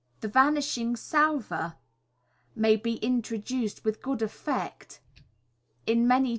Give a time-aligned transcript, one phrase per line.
[0.21, 1.75] The vanishing salver
[2.55, 4.99] may be introduced with good effect
[5.85, 6.29] in many Fig.